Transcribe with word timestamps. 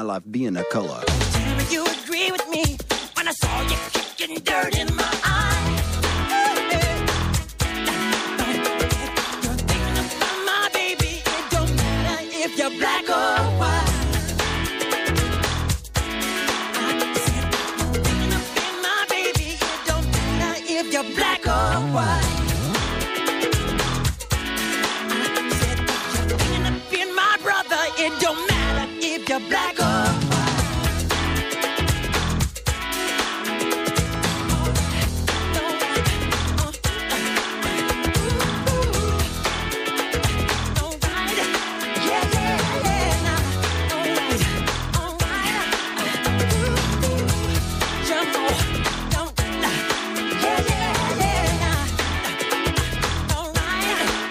my 0.00 0.14
life 0.14 0.22
being 0.30 0.56
a 0.56 0.64
color. 0.72 1.09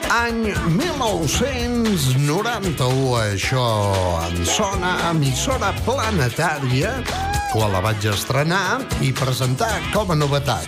Any 0.10 0.50
1991, 0.74 3.14
això 3.22 3.66
en 4.26 4.42
sona 4.42 4.98
emissora 5.12 5.70
planetària, 5.86 7.06
quan 7.52 7.70
la 7.76 7.82
vaig 7.86 8.02
estrenar 8.10 8.82
i 9.06 9.14
presentar 9.14 9.70
com 9.94 10.10
a 10.10 10.18
novetat. 10.18 10.66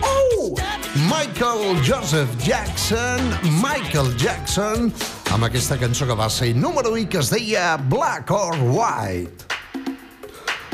Oh! 0.00 0.56
Michael 1.04 1.84
Joseph 1.84 2.32
Jackson, 2.40 3.20
Michael 3.60 4.16
Jackson, 4.16 4.88
amb 5.36 5.44
aquesta 5.44 5.76
cançó 5.76 6.08
que 6.08 6.16
va 6.16 6.32
ser 6.32 6.56
número 6.56 6.96
1 6.96 7.12
que 7.12 7.20
es 7.20 7.28
deia 7.34 7.76
Black 7.92 8.32
or 8.32 8.56
White. 8.72 9.47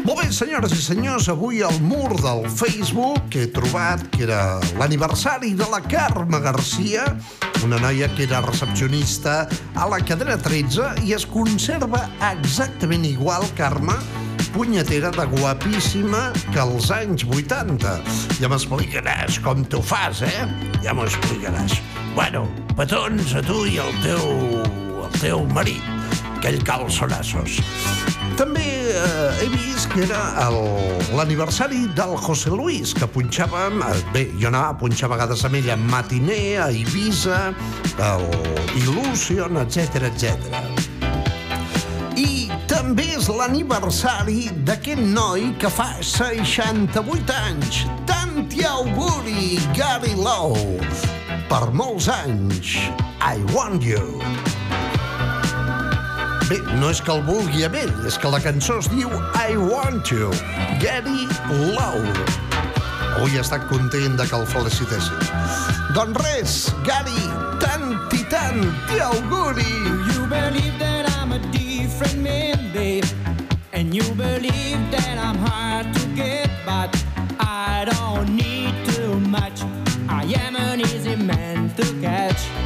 Molt 0.05 0.19
bé, 0.21 0.27
senyores 0.37 0.75
i 0.77 0.83
senyors, 0.85 1.31
avui 1.33 1.63
al 1.65 1.79
mur 1.81 2.11
del 2.21 2.43
Facebook 2.53 3.33
he 3.41 3.47
trobat 3.49 4.03
que 4.13 4.27
era 4.27 4.59
l'aniversari 4.77 5.55
de 5.57 5.65
la 5.73 5.79
Carme 5.81 6.43
Garcia, 6.45 7.07
una 7.65 7.79
noia 7.81 8.11
que 8.13 8.27
era 8.27 8.43
recepcionista 8.45 9.47
a 9.81 9.87
la 9.89 10.03
cadena 10.05 10.37
13 10.37 11.07
i 11.09 11.15
es 11.17 11.25
conserva 11.25 12.03
exactament 12.35 13.07
igual, 13.09 13.49
Carme, 13.57 13.97
punyetera 14.53 15.09
de 15.15 15.25
guapíssima 15.39 16.27
que 16.53 16.61
als 16.61 16.91
anys 16.93 17.25
80. 17.25 17.95
Ja 18.43 18.51
m'explicaràs 18.53 19.41
com 19.47 19.65
t'ho 19.65 19.81
fas, 19.81 20.21
eh? 20.29 20.45
Ja 20.85 20.93
m'ho 20.93 21.09
explicaràs. 21.09 21.79
Bueno, 22.13 22.45
petons 22.77 23.33
a 23.33 23.41
tu 23.49 23.65
i 23.73 23.81
al 23.81 23.97
teu, 24.05 24.61
al 25.07 25.17
teu 25.17 25.49
marit, 25.57 25.89
aquell 26.37 26.61
calçonassos. 26.69 27.57
També 28.39 28.65
eh, 28.91 29.45
he 29.45 29.49
vist 29.53 29.87
que 29.93 30.03
era 30.07 30.49
l'aniversari 31.15 31.85
del 31.95 32.17
José 32.19 32.51
Luis, 32.51 32.95
que 32.97 33.07
punxàvem... 33.07 33.79
eh, 33.87 34.01
Bé, 34.15 34.25
jo 34.41 34.49
anava 34.51 34.73
a 34.73 34.79
punxar 34.81 35.07
a 35.09 35.15
vegades 35.15 35.45
amb 35.47 35.59
ella 35.61 35.77
a 35.77 35.81
Matiner, 35.81 36.59
a 36.65 36.71
Ibiza, 36.75 37.41
el 38.11 38.27
Illusion, 38.83 39.61
etc 39.63 40.09
etc. 40.11 40.59
I 42.19 42.51
també 42.71 43.07
és 43.17 43.29
l'aniversari 43.31 44.49
d'aquest 44.67 45.03
noi 45.15 45.53
que 45.63 45.71
fa 45.71 45.93
68 46.03 47.39
anys, 47.45 47.85
tanti 48.11 48.67
auguri, 48.67 49.61
Gary 49.79 50.15
Lowe. 50.19 50.83
Per 51.51 51.65
molts 51.77 52.09
anys, 52.11 52.77
I 53.23 53.39
want 53.55 53.83
you. 53.87 54.54
Bé, 56.49 56.59
no 56.77 56.91
és 56.93 57.01
que 57.01 57.09
el 57.09 57.23
vulgui 57.25 57.63
a 57.65 57.71
ell, 57.73 57.93
és 58.05 58.19
que 58.21 58.29
la 58.29 58.39
cançó 58.45 58.75
es 58.83 58.89
diu 58.93 59.09
I 59.33 59.57
Want 59.57 60.11
You, 60.13 60.29
Gary 60.83 61.25
Lowe. 61.49 62.13
Avui 63.15 63.39
he 63.39 63.41
estat 63.41 63.65
content 63.71 64.19
de 64.19 64.27
que 64.29 64.37
el 64.37 64.45
felicitessin. 64.51 65.23
Doncs 65.97 66.21
res, 66.21 66.57
Gary, 66.85 67.17
tant 67.63 67.95
i 68.13 68.21
tant 68.29 68.61
i 68.93 69.01
auguri. 69.07 69.71
You 70.11 70.27
believe 70.29 70.77
that 70.83 71.09
I'm 71.17 71.33
a 71.33 71.41
different 71.55 72.21
man, 72.21 72.69
babe. 72.75 73.09
And 73.73 73.95
you 73.95 74.05
believe 74.13 74.85
that 74.93 75.17
I'm 75.17 75.41
hard 75.49 75.95
to 75.95 76.07
get, 76.13 76.51
but 76.67 76.93
I 77.41 77.87
don't 77.89 78.37
need 78.37 78.75
too 78.93 79.17
much. 79.33 79.65
I 80.11 80.29
am 80.45 80.57
an 80.57 80.81
easy 80.81 81.17
man 81.17 81.73
to 81.77 81.89
catch. 82.03 82.64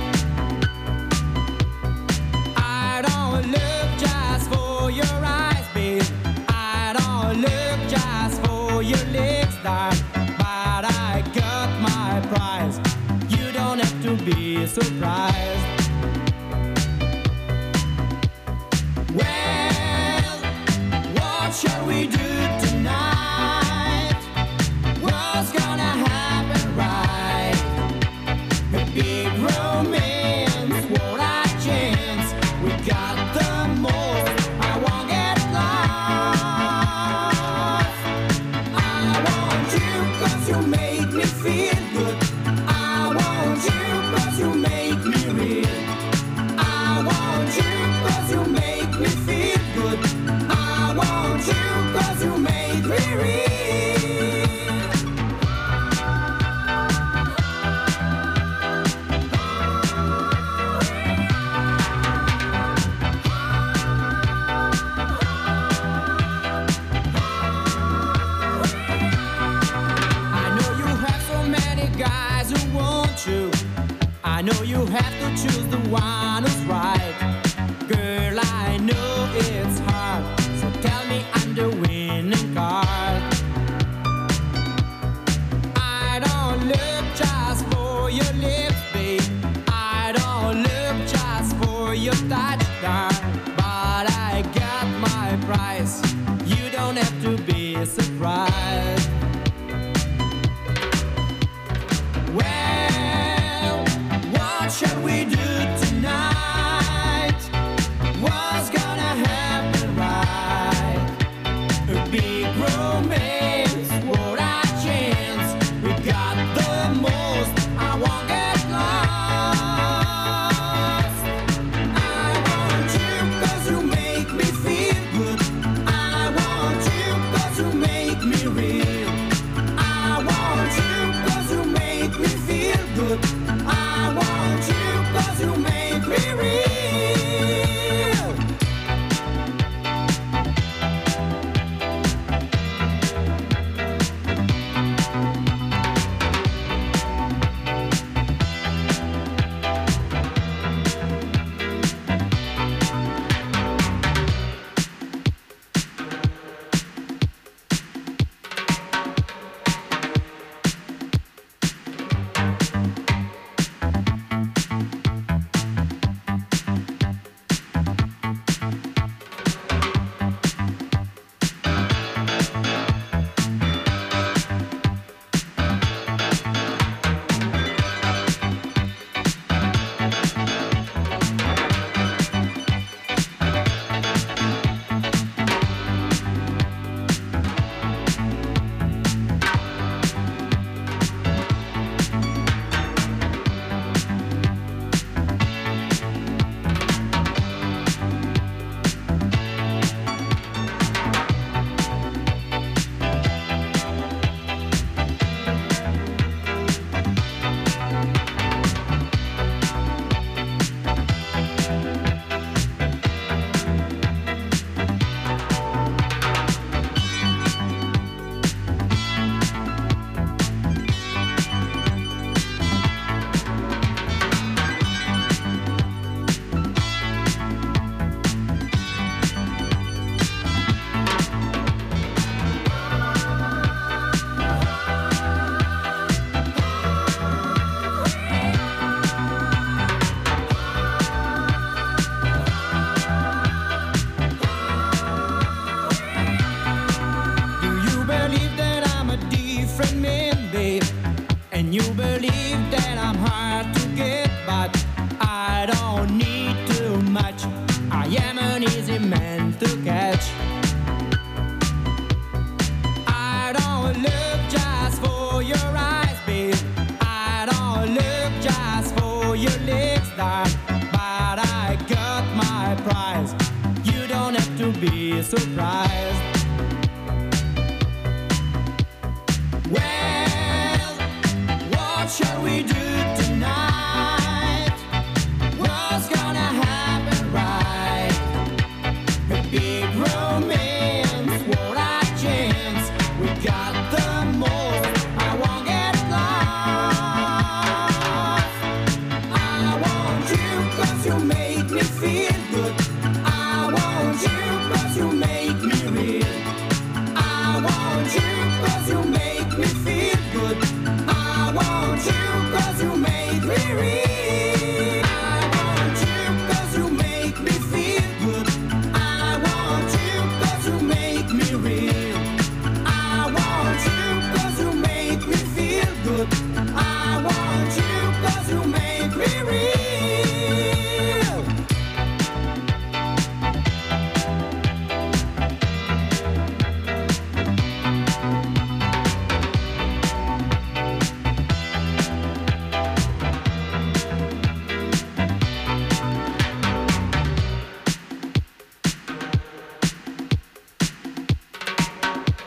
Look 7.40 7.88
just 7.88 8.44
for 8.46 8.82
your 8.82 9.04
legs, 9.12 9.54
darling. 9.62 10.07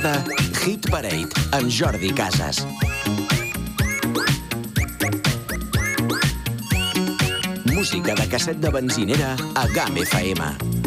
tarda, 0.00 0.24
Hit 0.64 0.90
Parade, 0.90 1.28
amb 1.52 1.68
Jordi 1.68 2.12
Casas. 2.12 2.66
Música 7.64 8.14
de 8.14 8.28
casset 8.28 8.60
de 8.60 8.70
benzinera 8.70 9.36
a 9.54 9.66
GAM 9.66 9.96
FM. 9.96 10.79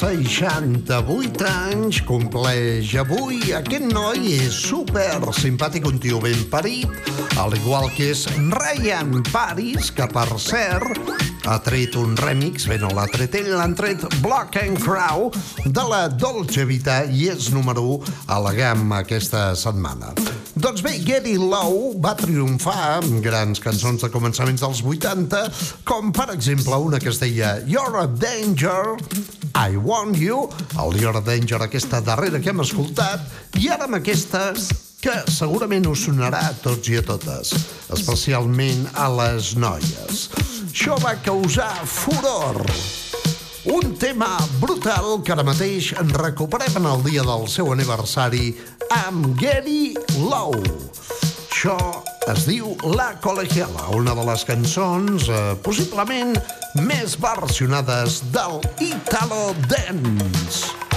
68 0.00 1.44
anys, 1.44 1.98
compleix 2.08 2.94
avui. 2.96 3.50
Aquest 3.52 3.84
noi 3.92 4.30
és 4.38 4.56
super 4.56 5.18
simpàtic, 5.36 5.84
un 5.84 5.98
tio 6.00 6.22
ben 6.24 6.40
parit, 6.48 6.88
al 7.36 7.52
igual 7.58 7.90
que 7.92 8.08
és 8.14 8.22
Ryan 8.38 9.18
Paris, 9.28 9.90
que 9.92 10.06
per 10.08 10.24
cert 10.40 11.12
ha 11.44 11.58
tret 11.60 11.98
un 12.00 12.16
remix, 12.16 12.64
bé, 12.70 12.78
no 12.80 12.88
l'ha 12.96 13.04
tret 13.12 13.36
ell, 13.42 13.50
l'han 13.58 13.76
tret 13.76 14.06
Block 14.24 14.56
and 14.62 14.80
Crow 14.80 15.28
de 15.66 15.84
la 15.92 16.06
Dolce 16.08 16.64
Vita 16.64 17.02
i 17.04 17.28
és 17.34 17.50
número 17.52 17.84
1 17.98 18.16
a 18.32 18.40
la 18.40 18.54
gamma 18.56 19.02
aquesta 19.04 19.50
setmana. 19.52 20.14
Doncs 20.60 20.80
bé, 20.84 20.96
Gary 21.04 21.36
Lowe 21.40 21.94
va 22.00 22.16
triomfar 22.16 22.96
amb 23.02 23.20
grans 23.24 23.60
cançons 23.60 24.00
de 24.00 24.08
començaments 24.12 24.64
dels 24.64 24.80
80, 24.80 25.44
com 25.88 26.08
per 26.12 26.30
exemple 26.32 26.80
una 26.88 27.00
que 27.00 27.12
es 27.12 27.20
deia 27.20 27.58
You're 27.68 28.00
a 28.00 28.08
Danger, 28.08 28.96
I 29.54 29.76
Want 29.76 30.16
You, 30.18 30.48
el 30.78 31.06
a 31.06 31.20
Danger, 31.20 31.62
aquesta 31.62 32.00
darrera 32.00 32.40
que 32.40 32.50
hem 32.50 32.60
escoltat, 32.60 33.26
i 33.58 33.68
ara 33.68 33.84
amb 33.88 33.98
aquesta 34.00 34.52
que 35.00 35.14
segurament 35.32 35.86
us 35.88 36.04
sonarà 36.04 36.42
a 36.50 36.56
tots 36.60 36.90
i 36.92 36.98
a 37.00 37.02
totes, 37.02 37.54
especialment 37.96 38.84
a 38.94 39.08
les 39.08 39.54
noies. 39.56 40.26
Això 40.68 40.98
va 41.00 41.14
causar 41.24 41.72
furor. 41.88 42.60
Un 43.70 43.96
tema 44.00 44.38
brutal 44.60 45.18
que 45.24 45.32
ara 45.32 45.44
mateix 45.44 45.92
en 46.00 46.12
recuperem 46.16 46.78
en 46.80 46.88
el 46.92 47.04
dia 47.08 47.24
del 47.24 47.48
seu 47.48 47.72
aniversari 47.72 48.54
amb 49.02 49.34
Gary 49.40 49.94
Lowe. 50.16 50.62
Això 51.50 51.76
es 52.28 52.44
diu 52.48 52.74
La 52.96 53.14
Colegiala, 53.24 53.88
una 53.96 54.14
de 54.18 54.26
les 54.28 54.44
cançons 54.48 55.30
eh, 55.30 55.40
possiblement 55.64 56.36
més 56.84 57.16
versionades 57.20 58.20
del 58.34 58.60
Italo 58.92 59.50
Dance. 59.70 60.89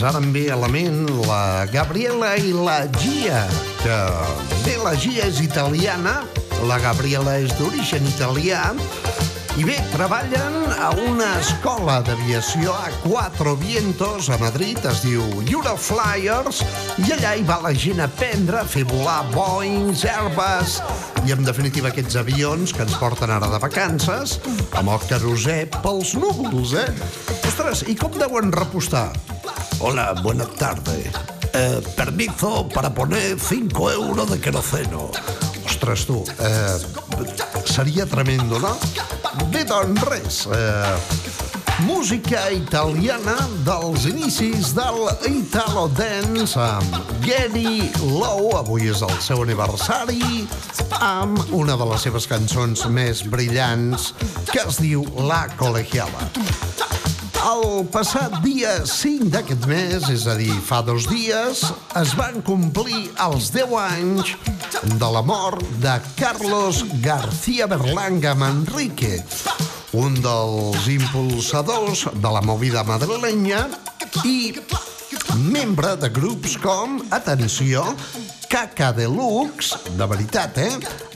Ostres, 0.00 0.14
ara 0.16 0.24
em 0.24 0.32
ve 0.32 0.46
a 0.48 0.56
la 0.56 0.68
ment 0.72 1.02
la 1.28 1.66
Gabriela 1.68 2.30
i 2.40 2.54
la 2.56 2.86
Gia, 3.02 3.42
que 3.82 3.96
bé, 4.64 4.78
la 4.80 4.94
Gia 4.96 5.26
és 5.28 5.42
italiana, 5.44 6.22
la 6.64 6.78
Gabriela 6.80 7.34
és 7.36 7.52
d'origen 7.58 8.06
italià, 8.08 8.62
i 9.60 9.66
bé, 9.66 9.74
treballen 9.92 10.54
a 10.72 10.88
una 11.04 11.26
escola 11.42 11.98
d'aviació 12.06 12.72
a 12.72 12.88
Cuatro 13.02 13.52
Vientos, 13.60 14.30
a 14.32 14.38
Madrid, 14.40 14.78
es 14.88 15.02
diu 15.04 15.20
Euroflyers, 15.42 16.62
i 17.04 17.12
allà 17.18 17.34
hi 17.36 17.44
va 17.44 17.58
la 17.66 17.74
gent 17.76 18.00
a 18.00 18.06
aprendre 18.08 18.62
a 18.62 18.64
fer 18.64 18.86
volar 18.88 19.18
Boeings, 19.34 20.06
Airbus, 20.08 20.78
i 21.26 21.34
en 21.36 21.44
definitiva 21.44 21.90
aquests 21.92 22.16
avions 22.22 22.72
que 22.72 22.86
ens 22.86 22.96
porten 23.02 23.34
ara 23.36 23.52
de 23.52 23.60
vacances, 23.60 24.38
amb 24.80 24.94
el 24.96 25.04
querosè 25.10 25.58
pels 25.82 26.14
núvols, 26.16 26.72
eh? 26.86 26.88
Ostres, 27.52 27.84
i 27.92 27.98
com 28.00 28.16
deuen 28.16 28.48
repostar? 28.56 29.10
Hola, 29.82 30.12
buena 30.22 30.44
tarde. 30.44 31.10
Eh, 31.54 31.82
permiso 31.96 32.68
para 32.68 32.92
poner 32.92 33.40
5 33.40 33.90
euros 33.90 34.30
de 34.30 34.38
queroseno. 34.38 35.10
Ostres, 35.64 36.04
tu, 36.04 36.22
eh, 36.38 36.78
seria 37.64 38.04
tremendo, 38.04 38.58
no? 38.58 38.76
Bé, 39.50 39.64
doncs 39.64 40.02
res, 40.02 40.48
eh, 40.52 40.96
música 41.86 42.50
italiana 42.52 43.48
dels 43.64 44.04
inicis 44.04 44.74
del 44.76 45.08
Italo 45.24 45.88
Dance 45.88 46.60
amb 46.60 47.00
Gary 47.24 47.90
Lowe, 48.04 48.58
avui 48.60 48.92
és 48.92 49.00
el 49.00 49.16
seu 49.24 49.40
aniversari, 49.46 50.44
amb 51.00 51.40
una 51.56 51.80
de 51.80 51.88
les 51.88 52.04
seves 52.04 52.28
cançons 52.28 52.84
més 52.92 53.24
brillants 53.24 54.12
que 54.52 54.60
es 54.60 54.76
diu 54.76 55.08
La 55.24 55.46
Colegiala. 55.56 56.28
El 57.40 57.86
passat 57.88 58.34
dia 58.44 58.72
5 58.84 59.30
d'aquest 59.32 59.64
mes, 59.68 60.04
és 60.12 60.26
a 60.28 60.34
dir, 60.36 60.52
fa 60.66 60.82
dos 60.84 61.06
dies, 61.08 61.62
es 61.96 62.10
van 62.18 62.42
complir 62.44 63.06
els 63.24 63.48
10 63.54 63.72
anys 63.80 64.34
de 65.00 65.08
la 65.14 65.22
mort 65.24 65.64
de 65.80 65.94
Carlos 66.18 66.82
García 67.00 67.68
Berlanga 67.70 68.34
Manrique, 68.36 69.22
un 69.96 70.20
dels 70.20 70.90
impulsadors 70.92 72.04
de 72.12 72.34
la 72.36 72.44
movida 72.44 72.84
madrilenya 72.84 73.64
i 74.28 74.52
membre 75.40 75.96
de 75.96 76.12
grups 76.12 76.58
com, 76.60 77.00
atenció, 77.08 77.86
Caca 78.50 78.90
Deluxe, 78.90 79.78
de 79.94 80.06
veritat, 80.10 80.56
eh? 80.58 80.72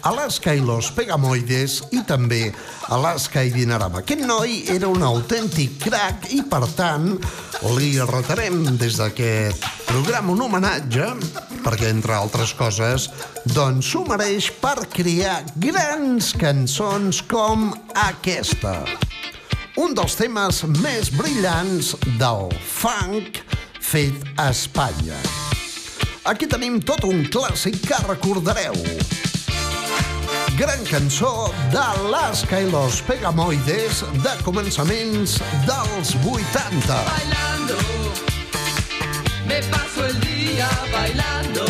Alaska 0.06 0.52
i 0.54 0.60
los 0.62 0.92
Pegamoides 0.94 1.80
i 1.90 2.04
també 2.06 2.52
Alaska 2.94 3.42
i 3.42 3.50
Dinarama. 3.50 4.04
Aquest 4.04 4.22
noi 4.22 4.60
era 4.70 4.86
un 4.86 5.02
autèntic 5.02 5.80
crack 5.82 6.28
i, 6.30 6.44
per 6.46 6.62
tant, 6.78 7.08
li 7.74 7.90
retarem 8.06 8.62
des 8.78 9.00
d'aquest 9.02 9.66
programa 9.88 10.30
un 10.36 10.44
homenatge 10.46 11.10
perquè, 11.64 11.90
entre 11.90 12.14
altres 12.14 12.54
coses, 12.54 13.08
doncs 13.50 13.90
s'ho 13.90 14.04
mereix 14.06 14.52
per 14.62 14.86
crear 14.94 15.40
grans 15.58 16.30
cançons 16.38 17.18
com 17.26 17.72
aquesta. 18.06 18.76
Un 19.82 19.98
dels 19.98 20.14
temes 20.20 20.62
més 20.78 21.10
brillants 21.10 21.96
del 22.22 22.46
funk 22.62 23.42
fet 23.82 24.22
a 24.38 24.52
Espanya. 24.54 25.18
Aquí 26.24 26.46
tenim 26.48 26.78
tot 26.80 27.02
un 27.04 27.26
clàssic 27.28 27.82
que 27.84 27.96
recordareu. 28.06 28.72
Gran 30.56 30.80
cançó 30.88 31.50
d'Alaska 31.74 32.62
i 32.64 32.70
los 32.72 33.02
Pegamoides 33.04 34.00
de 34.24 34.32
començaments 34.46 35.36
dels 35.68 36.14
80. 36.24 36.96
bailando. 37.10 37.76
Me 39.46 39.60
paso 39.68 40.06
el 40.06 40.18
día 40.20 40.70
bailando. 40.92 41.66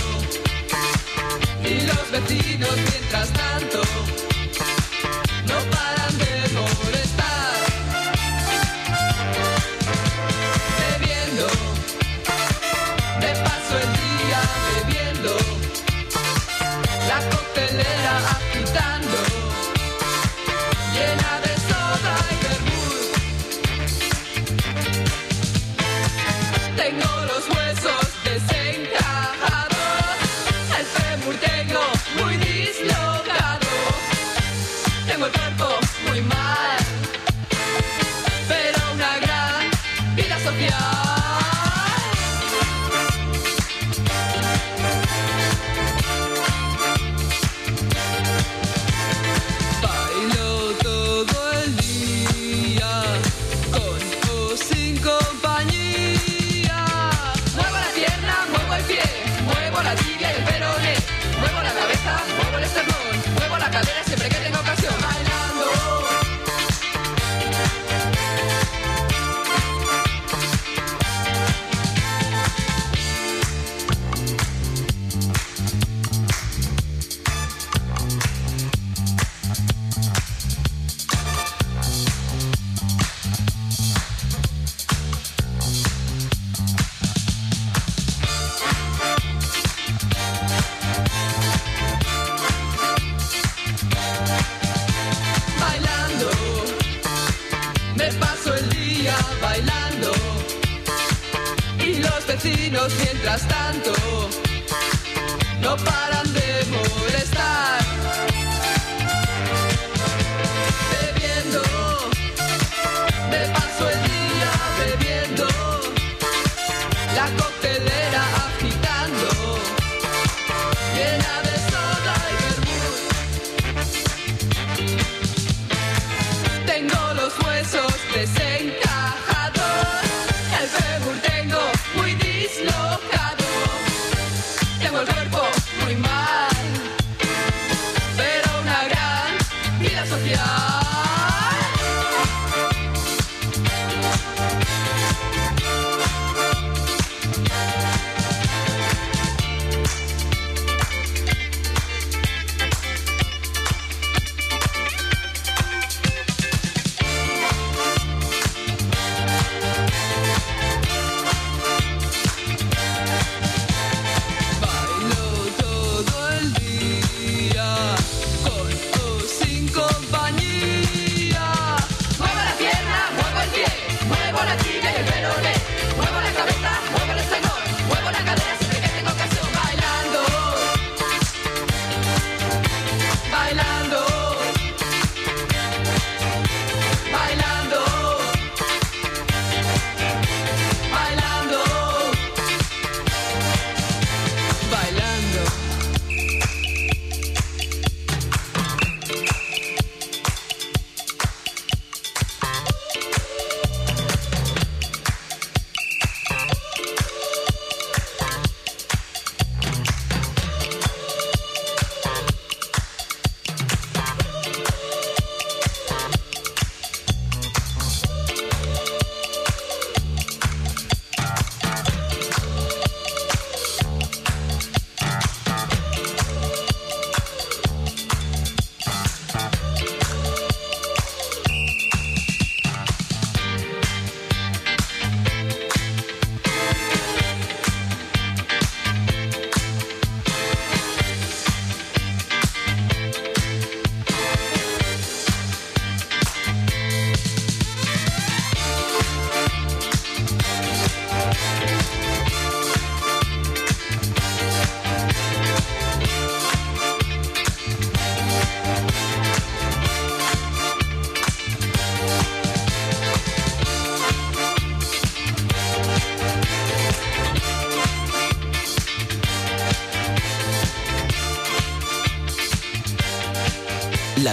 Y 1.64 1.74
los 1.90 2.04
vecinos 2.12 2.76
mientras 2.76 3.32
tanto 3.32 4.03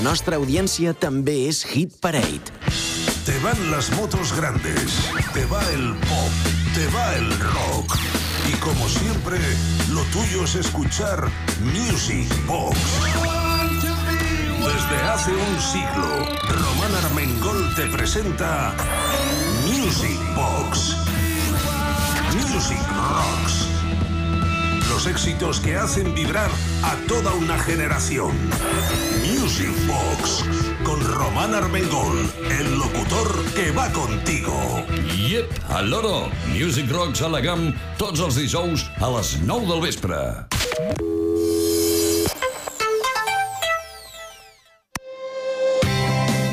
La 0.02 0.08
nostra 0.10 0.40
audiència 0.42 0.96
també 0.98 1.34
és 1.46 1.60
Hit 1.62 1.92
Parade. 2.02 2.50
Te 3.22 3.36
van 3.44 3.60
las 3.70 3.92
motos 3.94 4.32
grandes, 4.34 4.96
te 5.36 5.44
va 5.46 5.62
el 5.76 5.92
pop, 6.08 6.40
te 6.74 6.88
va 6.90 7.04
el 7.20 7.30
rock. 7.44 8.00
Y 8.50 8.58
como 8.66 8.90
siempre, 8.90 9.38
lo 9.94 10.02
tuyo 10.06 10.44
es 10.46 10.56
escuchar 10.56 11.30
Music 11.62 12.26
Box. 12.48 12.80
Desde 14.66 14.98
hace 15.06 15.36
un 15.36 15.62
siglo, 15.62 16.26
Román 16.50 16.96
Armengol 17.06 17.76
te 17.76 17.86
presenta 17.96 18.74
Music 19.68 20.18
Box. 20.34 20.98
Music 22.34 22.82
Rocks. 22.90 23.68
Los 24.90 25.06
éxitos 25.06 25.60
que 25.60 25.78
hacen 25.78 26.16
vibrar 26.16 26.50
a 26.82 26.96
toda 27.08 27.36
una 27.36 27.60
generación. 27.60 28.32
Román 31.32 31.56
Armengol, 31.56 32.30
el 32.60 32.78
locutor 32.78 33.46
que 33.56 33.72
va 33.72 33.89
contigo. 33.94 34.84
Yep, 35.15 35.50
al 35.70 35.89
loro. 35.89 36.30
Music 36.48 36.91
Rocks 36.91 37.22
a 37.22 37.30
la 37.30 37.39
GAM 37.39 37.72
tots 37.96 38.20
els 38.20 38.36
dijous 38.36 38.84
a 39.00 39.08
les 39.15 39.38
9 39.48 39.70
del 39.70 39.80
vespre. 39.80 40.17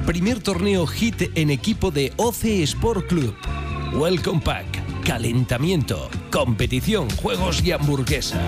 Primer 0.06 0.40
torneo 0.40 0.84
hit 0.84 1.30
en 1.36 1.50
equipo 1.50 1.92
de 1.92 2.12
OC 2.16 2.44
Sport 2.64 3.06
Club. 3.06 3.36
Welcome 3.94 4.40
Pack, 4.40 5.04
calentamiento, 5.04 6.10
competición, 6.32 7.08
juegos 7.10 7.62
y 7.64 7.70
hamburguesa. 7.70 8.40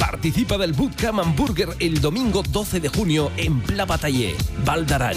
Participa 0.00 0.58
del 0.58 0.72
Bootcamp 0.72 1.20
Hamburger 1.20 1.68
el 1.78 2.00
domingo 2.00 2.42
12 2.42 2.80
de 2.80 2.88
junio 2.88 3.30
en 3.36 3.60
Pla 3.60 3.86
Batallé, 3.86 4.34
Valdarán. 4.64 5.14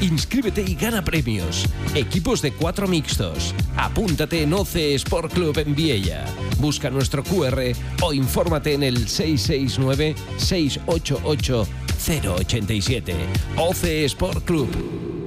Inscríbete 0.00 0.62
y 0.62 0.74
gana 0.74 1.04
premios. 1.04 1.64
Equipos 1.94 2.42
de 2.42 2.52
cuatro 2.52 2.88
mixtos. 2.88 3.54
Apúntate 3.76 4.42
en 4.42 4.52
OC 4.52 4.76
Sport 4.96 5.32
Club 5.32 5.56
en 5.58 5.76
Viella. 5.76 6.24
Busca 6.58 6.90
nuestro 6.90 7.22
QR 7.22 7.62
o 8.02 8.12
infórmate 8.12 8.74
en 8.74 8.82
el 8.82 9.08
669 9.08 10.16
688 10.38 11.68
087. 12.36 13.14
OC 13.56 13.84
Sport 13.84 14.44
Club. 14.44 15.19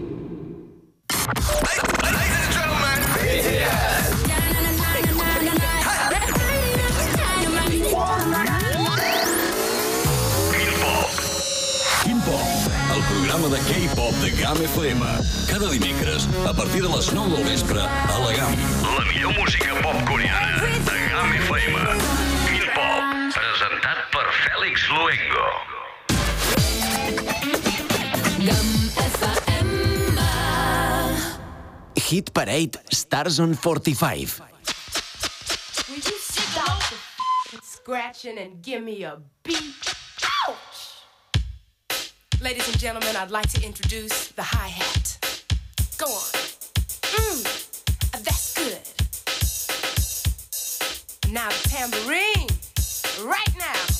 Programa 13.13 13.47
de 13.47 13.57
K-pop 13.61 14.13
de 14.21 14.31
GAM 14.31 14.57
FM. 14.57 15.05
Cada 15.47 15.69
dimecres, 15.69 16.27
a 16.47 16.53
partir 16.53 16.81
de 16.81 16.89
les 16.89 17.13
9 17.13 17.35
del 17.35 17.43
vespre, 17.43 17.79
a 17.81 18.19
la 18.19 18.31
GAM. 18.31 18.55
La 18.97 19.05
millor 19.05 19.33
música 19.39 19.73
pop 19.81 19.95
coreana 20.07 20.92
Hit 32.13 32.31
Parade 32.31 32.77
Stars 32.91 33.39
on 33.39 33.55
45. 33.55 34.41
Will 35.89 35.95
you 35.95 36.01
stop 36.19 36.83
scratching 37.63 38.37
and 38.37 38.61
give 38.61 38.83
me 38.83 39.01
a 39.01 39.17
beat? 39.41 39.57
Ouch! 40.47 41.41
Ladies 42.39 42.67
and 42.67 42.77
gentlemen, 42.77 43.15
I'd 43.15 43.31
like 43.31 43.49
to 43.53 43.65
introduce 43.65 44.27
the 44.27 44.43
hi 44.43 44.67
hat. 44.67 45.17
Go 45.97 46.05
on. 46.05 46.33
Mmm, 47.15 47.43
that's 48.23 48.53
good. 48.59 48.77
Now 51.33 51.49
the 51.49 51.67
tambourine. 51.67 52.47
Right 53.27 53.57
now. 53.57 53.92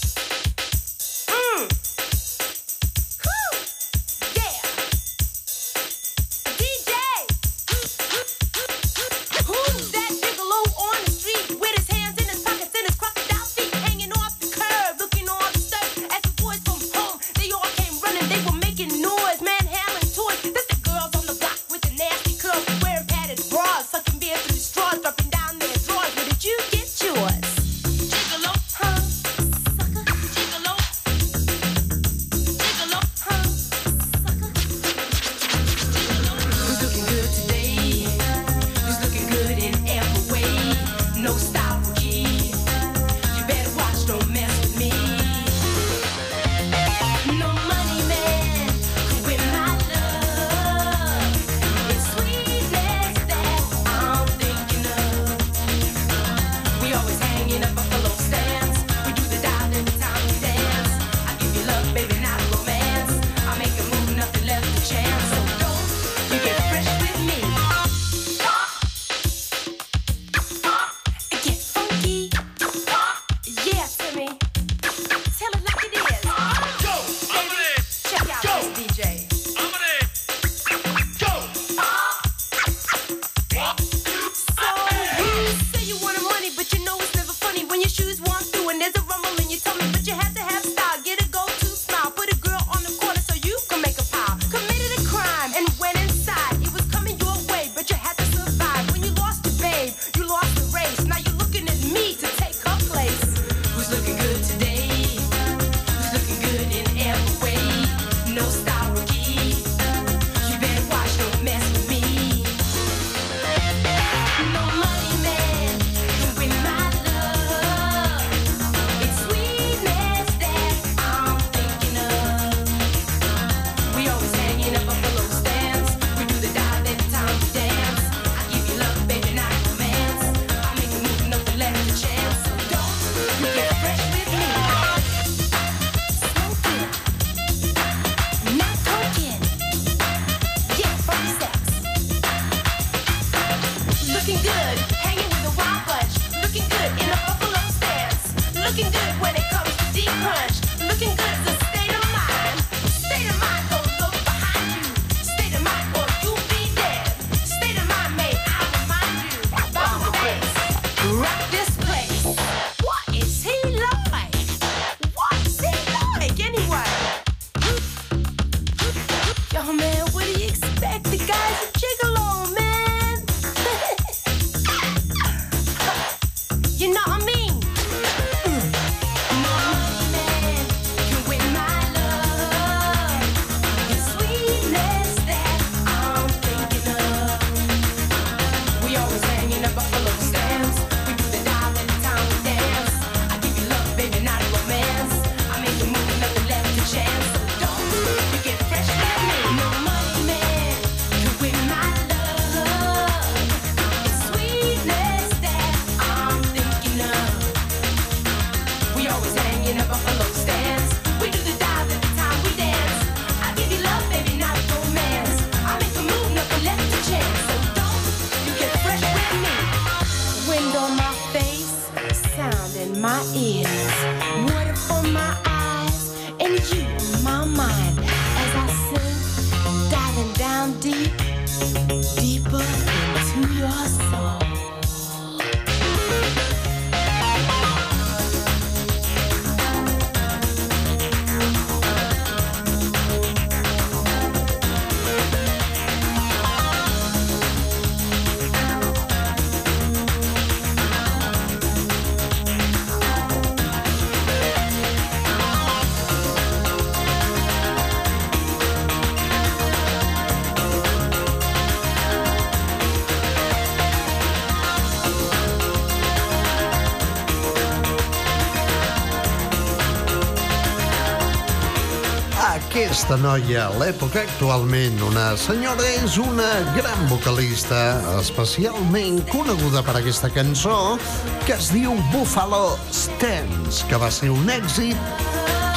Aquesta 273.03 273.19
noia, 273.19 273.65
a 273.67 273.79
l'època 273.81 274.21
actualment, 274.21 275.01
una 275.03 275.33
senyora, 275.35 275.83
és 275.99 276.13
una 276.23 276.45
gran 276.71 277.01
vocalista, 277.09 277.97
especialment 278.21 279.17
coneguda 279.27 279.81
per 279.83 279.97
aquesta 279.99 280.29
cançó 280.31 280.95
que 281.43 281.51
es 281.57 281.67
diu 281.75 281.97
Buffalo 282.13 282.77
Stance, 282.95 283.83
que 283.89 283.99
va 283.99 284.07
ser 284.07 284.29
un 284.31 284.47
èxit 284.47 284.95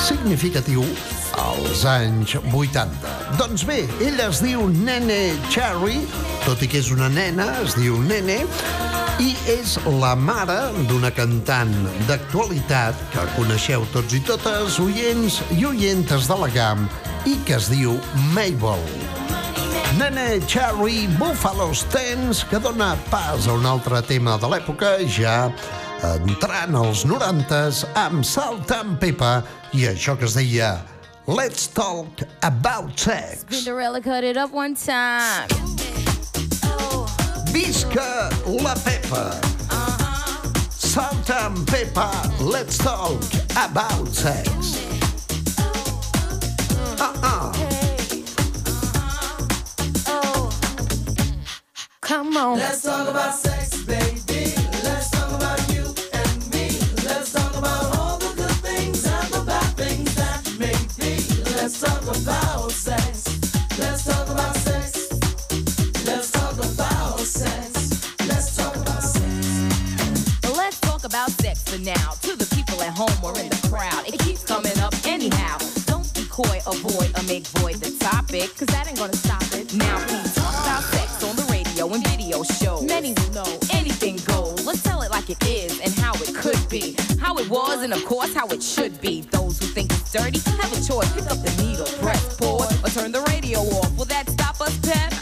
significatiu 0.07 0.87
als 1.43 1.83
anys 1.97 2.37
80. 2.47 3.11
Doncs 3.43 3.67
bé, 3.67 3.81
ella 3.99 4.29
es 4.31 4.39
diu 4.47 4.69
Nene 4.71 5.35
Cherry, 5.51 6.05
tot 6.47 6.63
i 6.63 6.71
que 6.71 6.79
és 6.79 6.93
una 6.95 7.11
nena, 7.11 7.49
es 7.65 7.75
diu 7.75 7.99
Nene, 8.07 8.45
i 9.19 9.33
és 9.49 9.75
la 9.99 10.13
mare 10.15 10.59
d'una 10.87 11.11
cantant 11.17 11.75
d'actualitat 12.07 13.03
que 13.15 13.27
coneixeu 13.35 13.83
tots 13.95 14.15
i 14.15 14.23
totes, 14.31 14.79
oients 14.79 15.41
i 15.57 15.65
oientes 15.67 16.31
de 16.31 16.37
la 16.39 16.53
GAM, 16.55 16.87
i 17.27 17.35
que 17.47 17.57
es 17.59 17.67
diu 17.71 17.97
Mabel. 18.33 18.83
Nene 19.99 20.41
Cherry 20.47 21.07
Buffalo 21.19 21.73
Stance, 21.75 22.47
que 22.51 22.61
dona 22.63 22.95
pas 23.11 23.49
a 23.49 23.55
un 23.57 23.67
altre 23.67 24.03
tema 24.07 24.37
de 24.39 24.51
l'època, 24.51 24.97
ja 25.11 25.51
entrant 26.07 26.77
als 26.79 27.05
90s 27.09 27.83
amb 27.99 28.25
Salt 28.27 28.71
and 28.77 29.01
Pepper 29.03 29.41
i 29.75 29.89
això 29.91 30.15
que 30.19 30.29
es 30.29 30.37
deia 30.39 30.77
Let's 31.27 31.67
Talk 31.75 32.23
About 32.47 32.95
Sex. 33.01 33.47
Cinderella 33.51 34.01
cut 34.01 34.23
it 34.23 34.37
up 34.37 34.55
one 34.55 34.77
time. 34.77 35.49
Visca 37.51 38.31
la 38.63 38.77
Pepa! 38.85 39.33
Salt 40.71 41.31
and 41.31 41.67
Pepper, 41.67 42.13
let's 42.41 42.79
talk 42.79 43.21
about 43.57 44.09
sex. 44.09 44.76
Come 52.37 52.53
on. 52.53 52.59
Let's 52.59 52.83
talk 52.83 53.09
about 53.09 53.35
sex, 53.35 53.83
baby. 53.85 54.53
Let's 54.85 55.09
talk 55.11 55.33
about 55.33 55.59
you 55.73 55.85
and 56.13 56.53
me. 56.53 56.69
Let's 57.03 57.33
talk 57.33 57.57
about 57.57 57.97
all 57.97 58.19
the 58.19 58.31
good 58.37 58.57
things 58.61 59.07
and 59.07 59.33
the 59.33 59.43
bad 59.47 59.75
things 59.75 60.15
that 60.17 60.45
may 60.59 60.77
be. 61.01 61.17
Let's 61.57 61.81
talk 61.81 62.03
about 62.03 62.73
sex. 62.73 63.25
Let's 63.79 64.05
talk 64.05 64.29
about 64.29 64.55
sex. 64.55 65.09
Let's 66.05 66.31
talk 66.31 66.53
about 66.53 67.21
sex. 67.21 68.05
Let's 68.29 68.55
talk 68.55 68.77
about 68.77 69.03
sex. 69.03 70.41
Well, 70.43 70.57
let's 70.57 70.79
talk 70.81 71.05
about 71.05 71.31
sex 71.31 71.63
for 71.63 71.81
now. 71.81 72.11
To 72.21 72.37
the 72.37 72.55
people 72.55 72.83
at 72.83 72.93
home 72.93 73.17
or 73.25 73.33
in 73.41 73.49
the 73.49 73.69
crowd, 73.71 74.07
it 74.07 74.21
keeps 74.21 74.45
coming 74.45 74.79
up 74.81 74.93
anyhow. 75.07 75.57
Don't 75.87 76.13
be 76.13 76.27
coy, 76.29 76.61
avoid, 76.67 77.19
or 77.19 77.23
make 77.23 77.47
void 77.57 77.77
the 77.77 77.93
topic, 77.99 78.55
cause 78.59 78.69
that 78.69 78.87
ain't 78.89 78.99
gonna 78.99 79.17
dirty 90.17 90.41
have 90.51 90.73
a 90.73 90.81
choice. 90.83 91.13
Pick 91.13 91.31
up 91.31 91.39
the 91.43 91.63
needle, 91.63 91.87
press 92.01 92.37
pause, 92.37 92.73
or 92.83 92.89
turn 92.89 93.13
the 93.13 93.23
radio 93.33 93.61
off. 93.61 93.97
Will 93.97 94.07
that 94.07 94.29
stop 94.31 94.61
us, 94.61 94.77
Pep? 94.79 95.13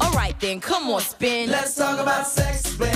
Alright 0.00 0.38
then, 0.40 0.60
come 0.60 0.90
on, 0.90 1.00
spin. 1.00 1.50
Let's 1.50 1.74
talk 1.74 1.98
about 1.98 2.26
sex, 2.26 2.76
baby. 2.76 2.91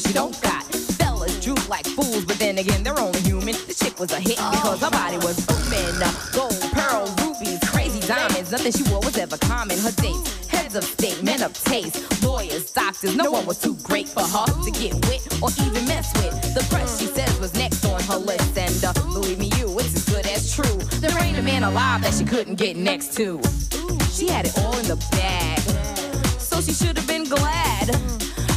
She 0.00 0.12
don't 0.12 0.40
got. 0.40 0.64
Fellas 0.98 1.38
droop 1.40 1.68
like 1.68 1.86
fools, 1.86 2.24
but 2.24 2.38
then 2.38 2.58
again, 2.58 2.82
they're 2.82 2.98
only 2.98 3.20
human. 3.20 3.54
The 3.66 3.74
chick 3.74 3.98
was 3.98 4.12
a 4.12 4.20
hit 4.20 4.36
because 4.36 4.80
her 4.80 4.90
body 4.90 5.16
was 5.18 5.44
booming. 5.46 5.98
Gold, 6.32 6.60
pearl, 6.72 7.06
rubies, 7.20 7.58
crazy 7.70 8.00
diamonds. 8.06 8.50
Nothing 8.50 8.72
she 8.72 8.84
wore 8.90 9.00
was 9.00 9.18
ever 9.18 9.36
common. 9.38 9.78
Her 9.78 9.92
dates, 9.92 10.46
heads 10.46 10.74
of 10.74 10.84
state, 10.84 11.22
men 11.22 11.42
of 11.42 11.52
taste, 11.64 12.22
lawyers, 12.22 12.70
doctors. 12.72 13.16
No 13.16 13.30
one 13.30 13.44
was 13.44 13.58
too 13.58 13.76
great 13.82 14.08
for 14.08 14.22
her 14.22 14.46
to 14.46 14.70
get 14.70 14.94
with 15.06 15.26
or 15.42 15.50
even 15.66 15.86
mess 15.86 16.12
with. 16.16 16.32
The 16.54 16.64
press, 16.70 17.00
she 17.00 17.06
says, 17.06 17.38
was 17.40 17.54
next 17.54 17.84
on 17.84 18.02
her 18.04 18.16
list. 18.16 18.56
And 18.56 18.84
uh, 18.84 18.92
believe 19.12 19.38
me, 19.38 19.50
you, 19.58 19.66
it's 19.78 19.94
as 19.94 20.04
good 20.08 20.26
as 20.26 20.54
true. 20.54 20.78
There 21.00 21.16
ain't 21.22 21.38
a 21.38 21.42
man 21.42 21.64
alive 21.64 22.02
that 22.02 22.14
she 22.14 22.24
couldn't 22.24 22.54
get 22.54 22.76
next 22.76 23.14
to. 23.14 23.40
She 24.10 24.28
had 24.28 24.46
it 24.46 24.56
all 24.58 24.76
in 24.78 24.86
the 24.86 24.96
bag 25.10 25.60
so 26.38 26.60
she 26.60 26.72
should 26.72 26.96
have 26.96 27.06
been 27.06 27.24
glad. 27.24 28.11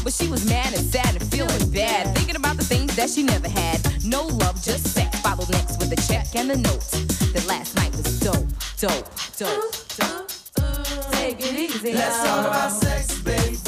But 0.05 0.13
she 0.13 0.27
was 0.27 0.47
mad 0.47 0.71
and 0.71 0.85
sad 0.85 1.15
and 1.15 1.31
feeling 1.31 1.71
bad, 1.71 2.15
thinking 2.15 2.35
about 2.35 2.57
the 2.57 2.63
things 2.63 2.95
that 2.95 3.09
she 3.09 3.23
never 3.23 3.49
had. 3.49 3.81
No 4.05 4.27
love, 4.27 4.61
just 4.61 4.93
sex. 4.93 5.19
Followed 5.21 5.49
next 5.49 5.79
with 5.79 5.89
the 5.89 5.95
check 6.07 6.27
and 6.35 6.47
the 6.47 6.57
note. 6.57 6.85
That 7.33 7.43
last 7.47 7.75
night 7.75 7.91
was 7.91 8.19
dope, 8.19 8.45
dope, 8.77 9.09
dope, 9.35 9.73
dope. 9.97 10.29
Take 11.11 11.41
it 11.41 11.59
easy. 11.59 11.93
Let's 11.95 12.17
talk 12.23 12.45
about 12.45 12.71
sex, 12.71 13.19
baby. 13.23 13.64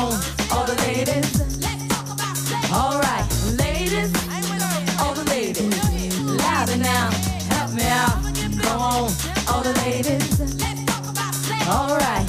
On, 0.00 0.20
all 0.52 0.64
the 0.66 0.74
ladies. 0.86 1.28
All 2.72 2.98
right, 3.00 3.26
ladies, 3.58 4.10
all 5.00 5.14
the 5.14 5.24
ladies. 5.28 6.20
Louder 6.20 6.76
now, 6.76 7.10
help 7.50 7.72
me 7.72 7.84
out. 7.84 8.18
Come 8.62 8.80
on, 8.80 9.10
all 9.48 9.62
the 9.62 9.74
ladies. 9.84 10.40
All 11.68 11.96
right. 11.96 12.26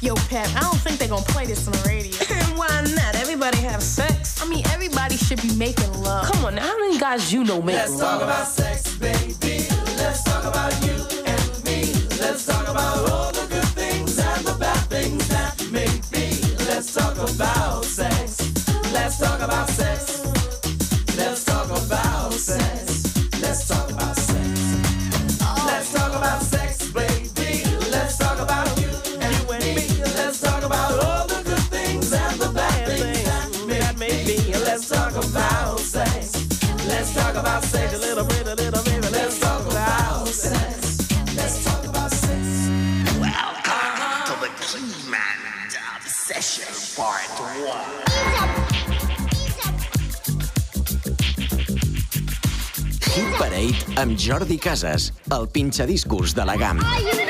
Yo, 0.00 0.14
Pep, 0.28 0.48
I 0.56 0.60
don't 0.60 0.78
think 0.80 0.98
they're 0.98 1.08
gonna 1.08 1.24
play 1.26 1.46
this 1.46 1.66
on 1.66 1.72
the 1.72 1.82
radio. 1.88 2.12
Why 2.56 2.68
not? 2.94 3.14
Everybody 3.16 3.58
have 3.58 3.82
sex. 3.82 4.40
I 4.42 4.46
mean, 4.48 4.64
everybody 4.68 5.16
should 5.16 5.42
be 5.42 5.54
making 5.56 5.92
love. 6.02 6.26
Come 6.30 6.44
on, 6.44 6.54
now, 6.54 6.62
how 6.66 6.78
many 6.78 6.98
guys 6.98 7.32
you 7.32 7.44
know 7.44 7.60
make 7.60 7.76
Let's 7.76 7.92
love? 7.92 8.20
talk 8.20 8.22
about 8.22 8.46
sex, 8.48 8.96
baby. 8.96 9.66
Let's 9.98 10.22
talk 10.24 10.44
about 10.44 10.72
you 10.84 10.94
and 11.26 11.64
me. 11.64 11.92
Let's 12.20 12.46
talk 12.46 12.68
about 12.68 13.10
all 13.10 13.32
the 13.32 13.43
talk 16.94 17.16
about 17.16 17.84
sex. 17.84 18.38
Let's 18.92 19.18
talk 19.18 19.40
about 19.40 19.68
sex. 19.68 20.24
Let's 21.16 21.44
talk 21.44 21.66
about 21.66 22.32
sex. 22.32 23.40
Let's 23.40 23.66
talk 23.66 23.90
about 23.90 24.16
sex. 24.16 24.60
Let's 25.66 25.92
talk 25.92 26.14
about 26.14 26.42
sex, 26.42 26.90
baby. 26.92 27.64
Let's 27.90 28.16
talk 28.16 28.38
about 28.38 28.68
you 28.80 28.90
and 29.20 29.48
me. 29.50 29.74
Let's 30.14 30.40
talk 30.40 30.62
about 30.62 31.04
all 31.04 31.26
the 31.26 31.42
good 31.44 31.64
things 31.74 32.12
and 32.12 32.40
the 32.40 32.52
bad 32.54 32.86
things 32.86 33.66
that 33.66 33.98
may 33.98 34.24
be. 34.24 34.52
Let's 34.52 34.88
talk 34.88 35.12
about 35.12 35.80
sex. 35.80 36.46
Let's 36.86 37.12
talk 37.12 37.34
about 37.34 37.64
sex 37.64 37.92
a 37.94 37.98
little 37.98 38.24
bit, 38.24 38.34
a 38.34 38.36
little 38.36 38.38
bit. 38.38 38.43
Session 46.26 46.72
Part 46.96 47.38
One. 47.68 48.14
Hit 53.12 53.36
Parade 53.36 54.00
amb 54.00 54.16
Jordi 54.16 54.56
Casas, 54.56 55.12
el 55.36 55.50
pinxadiscos 55.52 56.32
de 56.34 56.48
la 56.48 56.56
GAM. 56.56 56.80
The 56.80 57.23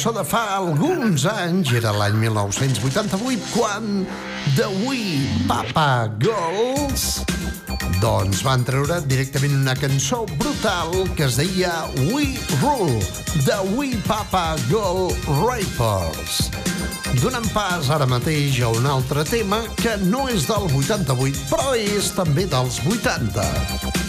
cançó 0.00 0.12
de 0.16 0.22
fa 0.24 0.54
alguns 0.56 1.26
anys, 1.28 1.74
era 1.76 1.90
l'any 1.92 2.14
1988, 2.16 3.50
quan 3.52 4.06
The 4.56 4.68
We 4.86 5.26
Papa 5.44 6.08
Girls 6.22 7.18
doncs 8.00 8.40
van 8.40 8.64
treure 8.64 8.96
directament 9.04 9.58
una 9.58 9.74
cançó 9.76 10.22
brutal 10.38 10.94
que 11.18 11.26
es 11.26 11.36
deia 11.36 11.74
We 12.08 12.32
Rule, 12.62 12.96
The 13.44 13.60
We 13.74 13.92
Papa 14.06 14.56
Girl 14.70 15.12
Rapers. 15.42 16.48
Donant 17.20 17.52
pas 17.52 17.92
ara 17.92 18.08
mateix 18.08 18.56
a 18.64 18.72
un 18.72 18.88
altre 18.88 19.26
tema 19.28 19.60
que 19.82 19.98
no 20.06 20.30
és 20.32 20.48
del 20.48 20.64
88, 20.80 21.44
però 21.52 21.74
és 21.76 22.08
també 22.16 22.48
dels 22.48 22.80
80. 22.88 23.44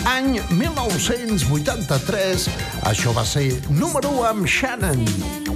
Any 0.08 0.40
1983, 0.56 2.48
això 2.88 3.12
va 3.18 3.28
ser 3.28 3.50
número 3.68 4.16
1 4.22 4.30
amb 4.32 4.48
Shannon. 4.48 5.51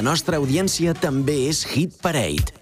La 0.00 0.04
nostra 0.06 0.38
audiència 0.40 0.94
també 0.96 1.34
és 1.50 1.58
Hit 1.68 1.98
Parade. 2.00 2.59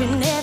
you 0.00 0.06
never 0.06 0.33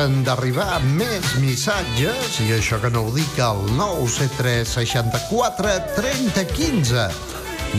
acaben 0.00 0.22
d'arribar 0.24 0.78
més 0.96 1.34
missatges, 1.42 2.38
i 2.40 2.54
això 2.54 2.78
que 2.80 2.88
no 2.88 3.02
ho 3.04 3.10
dic 3.12 3.34
al 3.44 3.58
973 3.76 4.72
64 4.78 5.74
30 5.98 6.44
15. 6.54 7.04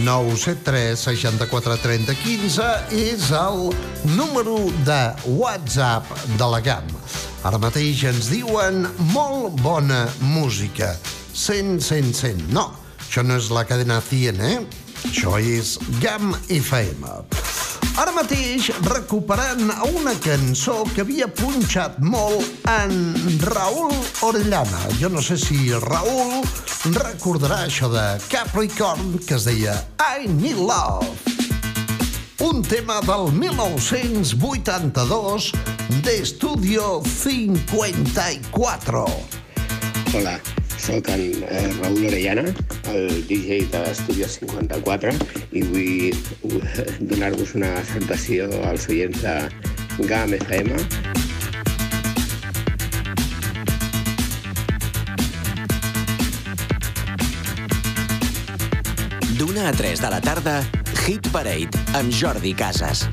973 0.05 1.01
64 1.01 1.79
30 1.81 2.15
15 2.21 2.69
és 2.93 3.31
el 3.33 3.73
número 4.13 4.59
de 4.85 5.01
WhatsApp 5.33 6.13
de 6.37 6.53
la 6.53 6.61
GAM. 6.61 6.93
Ara 7.41 7.57
mateix 7.57 8.05
ens 8.05 8.29
diuen 8.29 8.85
molt 9.15 9.57
bona 9.65 10.03
música. 10.21 10.93
100, 11.33 11.79
100, 11.81 12.13
100. 12.21 12.49
No, 12.53 12.69
això 13.01 13.25
no 13.25 13.41
és 13.41 13.49
la 13.49 13.65
cadena 13.65 13.97
100, 13.97 14.45
eh? 14.45 14.59
Això 15.09 15.39
és 15.41 15.79
GAM 16.03 16.35
FM. 16.61 17.40
Ara 17.99 18.13
mateix 18.15 18.69
recuperant 18.85 19.67
una 19.91 20.13
cançó 20.23 20.85
que 20.93 21.01
havia 21.03 21.27
punxat 21.27 21.97
molt 21.99 22.45
en 22.71 22.93
Raül 23.43 23.91
Orellana. 24.23 24.79
Jo 25.01 25.09
no 25.11 25.21
sé 25.25 25.35
si 25.39 25.73
Raül 25.83 26.43
recordarà 26.95 27.57
això 27.65 27.89
de 27.91 28.19
Capricorn 28.31 29.19
que 29.25 29.35
es 29.35 29.43
deia 29.49 29.73
I 29.99 30.27
Need 30.31 30.57
Love. 30.61 31.09
Un 32.47 32.63
tema 32.63 33.01
del 33.03 33.31
1982 33.35 35.51
d'Estudio 36.01 37.03
54. 37.05 39.05
Hola, 40.15 40.39
sóc 40.81 41.07
en 41.09 41.43
eh, 41.43 41.69
Raül 41.79 42.05
Orellana, 42.07 42.43
el 42.89 43.27
DJ 43.27 43.67
de 43.69 43.81
l'Estudio 43.85 44.27
54, 44.27 45.13
i 45.53 45.61
vull 45.67 46.09
eh, 46.09 46.85
donar-vos 47.11 47.53
una 47.59 47.69
salutació 47.85 48.47
als 48.65 48.87
oients 48.89 49.21
de 49.21 49.35
GAM 50.09 50.33
FM. 50.39 50.79
D'una 59.37 59.69
a 59.69 59.75
3 59.77 60.01
de 60.01 60.09
la 60.15 60.21
tarda, 60.21 60.57
Hit 61.05 61.29
Parade 61.29 61.85
amb 61.93 62.09
Jordi 62.09 62.55
Casas. 62.57 63.05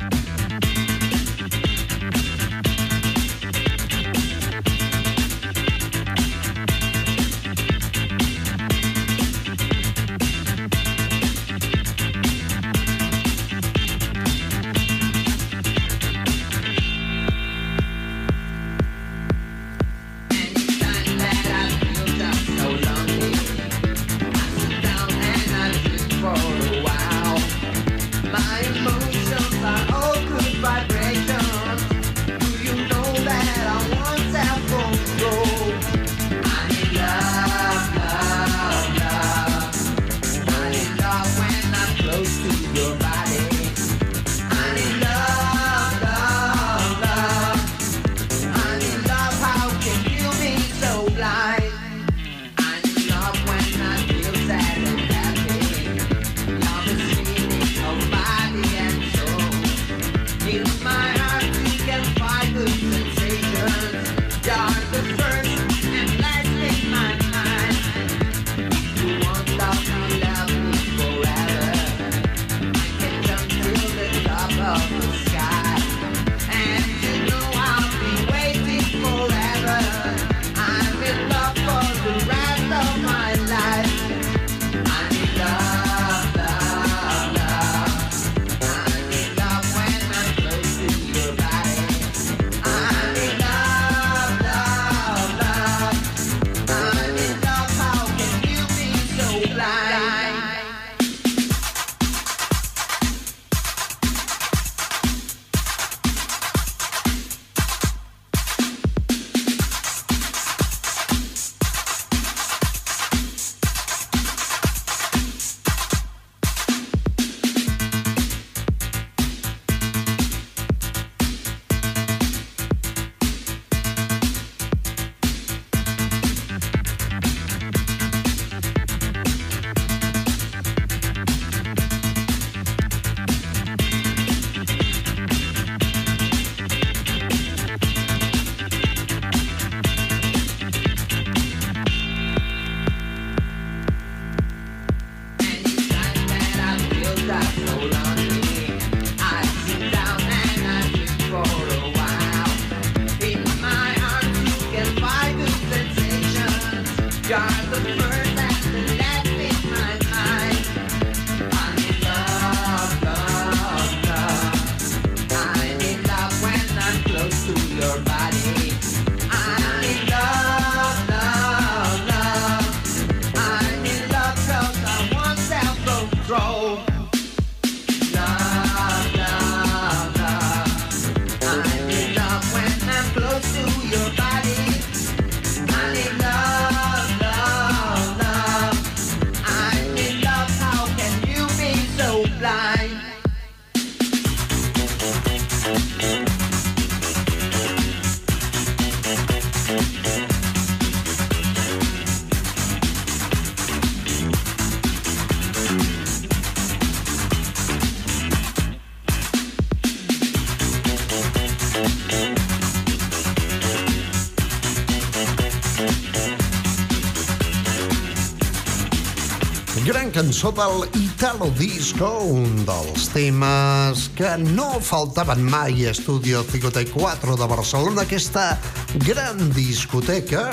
Cançó 220.19 220.51
del 220.51 220.89
Italo 220.99 221.47
Disco, 221.55 222.09
un 222.27 222.65
dels 222.67 223.05
temes 223.15 224.09
que 224.19 224.33
no 224.41 224.81
faltaven 224.83 225.45
mai 225.47 225.87
a 225.87 225.93
Estudio 225.95 226.41
54 226.43 227.37
de 227.39 227.47
Barcelona, 227.47 228.03
aquesta 228.03 228.59
gran 229.07 229.39
discoteca 229.55 230.49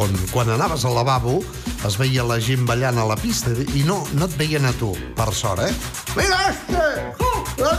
on 0.00 0.16
quan 0.32 0.48
anaves 0.56 0.86
al 0.88 0.96
lavabo 0.96 1.42
es 1.84 2.00
veia 2.00 2.24
la 2.24 2.40
gent 2.40 2.64
ballant 2.64 2.96
a 2.96 3.04
la 3.04 3.20
pista 3.20 3.52
i 3.52 3.84
no, 3.84 4.00
no 4.16 4.30
et 4.30 4.40
veien 4.40 4.64
a 4.64 4.72
tu, 4.80 4.94
per 5.12 5.28
sort, 5.36 5.68
eh? 5.68 5.74
Mira 6.16 6.40
este! 6.48 6.88
¡Oh, 7.20 7.44
la 7.60 7.76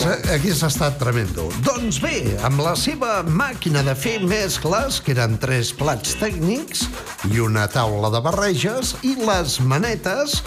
Hagués 0.00 0.62
estat 0.64 0.94
tremendo. 0.96 1.50
Doncs 1.60 1.98
bé, 2.00 2.22
amb 2.46 2.62
la 2.64 2.72
seva 2.78 3.18
màquina 3.26 3.82
de 3.84 3.92
fer 3.92 4.16
mescles, 4.24 4.96
que 5.04 5.12
eren 5.12 5.34
tres 5.42 5.74
plats 5.76 6.14
tècnics 6.16 6.86
i 7.28 7.42
una 7.44 7.66
taula 7.68 8.08
de 8.14 8.22
barreges, 8.24 8.94
i 9.04 9.12
les 9.20 9.58
manetes, 9.60 10.38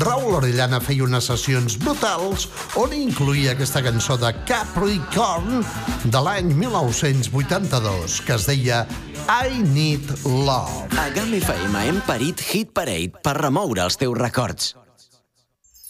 Raül 0.00 0.38
Orellana 0.38 0.80
feia 0.80 1.04
unes 1.04 1.28
sessions 1.28 1.76
brutals 1.82 2.48
on 2.80 2.94
incluïa 2.96 3.52
aquesta 3.52 3.84
cançó 3.84 4.16
de 4.18 4.32
Capricorn 4.48 5.60
de 6.08 6.24
l'any 6.24 6.54
1982, 6.56 8.22
que 8.24 8.38
es 8.38 8.48
deia 8.48 8.86
I 9.28 9.60
Need 9.74 10.24
Love. 10.24 10.88
A 10.96 11.10
GAM 11.12 11.36
FM 11.42 11.84
hem 11.84 12.00
parit 12.08 12.40
Hit 12.48 12.72
Parade 12.72 13.20
per 13.20 13.36
remoure 13.42 13.84
els 13.84 14.00
teus 14.00 14.16
records. 14.16 14.72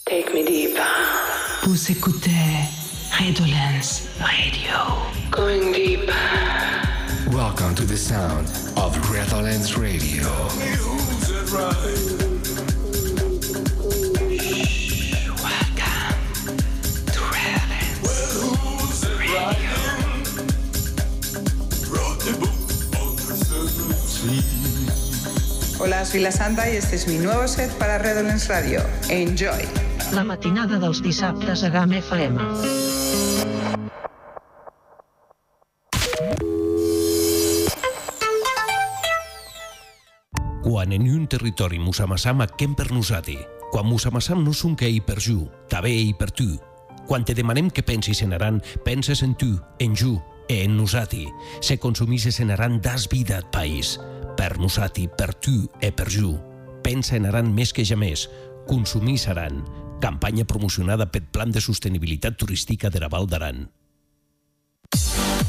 Take 0.03 0.35
me 0.35 0.43
deep. 0.43 0.75
Vous 1.67 1.91
écoutez 1.91 2.66
Redolence 3.19 4.07
Radio. 4.19 5.01
Going 5.31 5.71
deep. 5.71 6.07
Welcome 7.33 7.73
to 7.75 7.83
the 7.83 7.97
sound 7.97 8.47
of 8.77 8.93
Redolence 9.11 9.75
Radio. 9.75 10.27
Hola, 25.79 26.05
soy 26.05 26.19
La 26.19 26.31
Santa 26.31 26.69
y 26.69 26.75
este 26.75 26.97
es 26.97 27.07
mi 27.07 27.17
nuevo 27.17 27.47
set 27.47 27.71
para 27.79 27.97
Redolence 27.97 28.47
Radio. 28.47 28.83
Enjoy. 29.09 29.86
La 30.15 30.23
matinada 30.23 30.77
dels 30.79 31.01
dissabtes 31.03 31.63
a 31.63 31.69
GAM 31.69 31.91
FM. 31.97 32.37
Quan 40.63 40.93
en 40.93 41.07
un 41.11 41.27
territori 41.27 41.79
musamassam 41.79 42.41
aquem 42.45 42.75
per 42.75 42.91
nosati, 42.91 43.37
quan 43.71 43.87
musamassam 43.87 44.43
no 44.43 44.53
som 44.53 44.75
que 44.75 44.87
hi 44.87 45.01
per 45.01 45.19
ju, 45.19 45.47
també 45.67 45.91
hi 45.91 46.13
per 46.15 46.29
tu. 46.31 46.55
Quan 47.07 47.25
te 47.25 47.35
demanem 47.35 47.69
que 47.71 47.83
pensis 47.83 48.21
en 48.23 48.35
Aran, 48.35 48.61
penses 48.85 49.23
en 49.23 49.35
tu, 49.35 49.57
en 49.79 49.95
ju, 49.95 50.17
e 50.47 50.63
en 50.63 50.77
nosati. 50.77 51.25
Se 51.59 51.79
consumisses 51.79 52.39
en 52.39 52.51
Aran, 52.51 52.79
das 52.81 53.09
vida 53.09 53.37
al 53.37 53.49
país. 53.49 53.99
Per 54.37 54.57
nosati, 54.59 55.07
per 55.07 55.33
tu 55.35 55.67
e 55.81 55.91
per 55.91 56.07
ju. 56.09 56.37
Pensa 56.83 57.17
en 57.17 57.25
Aran 57.25 57.51
més 57.55 57.73
que 57.73 57.85
jamés. 57.85 58.29
Consumís 58.67 59.27
Aran. 59.27 59.63
Campanya 59.99 60.45
promocionada 60.45 61.09
pel 61.11 61.25
Plan 61.31 61.51
de 61.51 61.61
Sostenibilitat 61.61 62.37
Turística 62.37 62.89
de 62.93 63.01
la 63.01 63.09
Val 63.09 63.27
d'Aran. 63.27 63.67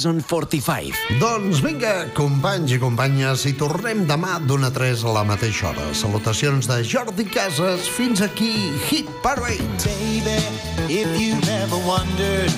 Stars 0.00 0.06
on 0.06 0.20
45. 0.20 0.96
Doncs 1.20 1.60
vinga, 1.60 2.08
companys 2.16 2.72
i 2.72 2.78
companyes, 2.80 3.42
i 3.44 3.52
tornem 3.58 4.06
demà 4.08 4.38
d'una 4.40 4.70
a 4.70 4.72
3 4.72 5.02
a 5.04 5.12
la 5.12 5.24
mateixa 5.28 5.68
hora. 5.68 5.88
Salutacions 5.92 6.68
de 6.70 6.78
Jordi 6.84 7.26
Casas. 7.28 7.88
Fins 7.88 8.22
aquí, 8.24 8.72
Hit 8.88 9.10
Parade. 9.20 9.60
Baby, 9.84 10.40
if 10.88 11.10
you 11.20 11.36
never 11.44 11.76
wondered, 11.84 12.52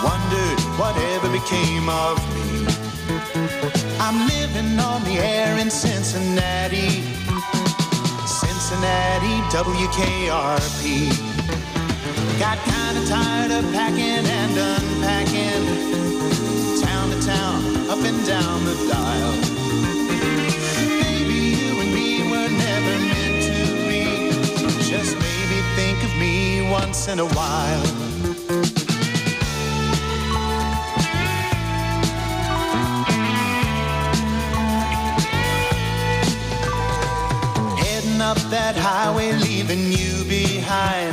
wondered 0.00 0.60
whatever 0.80 1.28
became 1.36 1.88
of 1.88 2.16
me. 2.32 2.64
I'm 4.00 4.24
living 4.28 4.78
on 4.80 5.04
the 5.04 5.20
air 5.20 5.58
in 5.58 5.70
Cincinnati, 5.70 7.04
Cincinnati, 8.24 9.36
WKRP. 9.52 11.39
Got 12.40 12.56
kinda 12.64 13.06
tired 13.06 13.50
of 13.50 13.70
packing 13.70 14.24
and 14.24 14.56
unpacking. 14.56 15.62
Town 16.80 17.10
to 17.10 17.20
town, 17.20 17.60
up 17.90 17.98
and 17.98 18.26
down 18.26 18.64
the 18.64 18.76
dial. 18.88 19.32
Maybe 21.02 21.38
you 21.60 21.80
and 21.82 21.92
me 21.94 22.22
were 22.30 22.48
never 22.48 22.94
meant 23.10 23.42
to 23.50 23.58
be. 23.88 24.04
Just 24.88 25.18
maybe 25.18 25.58
think 25.76 26.02
of 26.02 26.16
me 26.16 26.66
once 26.70 27.08
in 27.08 27.18
a 27.18 27.26
while. 27.26 28.10
up 38.20 38.36
that 38.50 38.76
highway, 38.76 39.32
leaving 39.32 39.90
you 39.90 40.24
behind. 40.24 41.09